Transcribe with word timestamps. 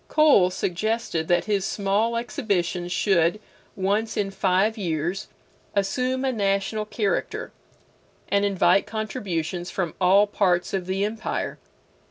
Cole 0.07 0.49
suggested 0.49 1.27
that 1.27 1.45
his 1.45 1.63
small 1.63 2.17
exhibitions 2.17 2.91
should, 2.91 3.39
once 3.75 4.17
in 4.17 4.31
five 4.31 4.75
years, 4.75 5.27
assume 5.75 6.25
a 6.25 6.31
national 6.31 6.85
character, 6.85 7.51
and 8.27 8.43
invite 8.43 8.87
contributions 8.87 9.69
from 9.69 9.93
all 10.01 10.25
parts 10.25 10.73
of 10.73 10.87
the 10.87 11.05
empire. 11.05 11.59